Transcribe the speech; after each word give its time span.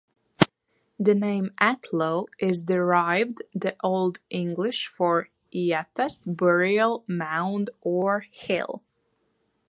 The 0.99 1.13
name 1.13 1.51
Atlow 1.61 2.25
is 2.39 2.63
derived 2.63 3.43
the 3.53 3.75
Old 3.83 4.19
English 4.31 4.87
for 4.87 5.29
"Eatta's 5.53 6.23
burial 6.25 7.03
mound 7.07 7.69
or 7.81 8.21
hill". 8.31 8.81